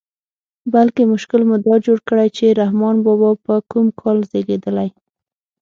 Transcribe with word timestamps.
بلکې 0.73 1.03
مشکل 1.13 1.41
مو 1.49 1.55
دا 1.67 1.75
جوړ 1.85 1.97
کړی 2.09 2.27
چې 2.37 2.57
رحمان 2.61 2.95
بابا 3.05 3.31
په 3.45 3.53
کوم 3.71 3.87
کال 4.01 4.17
زېږېدلی. 4.29 4.89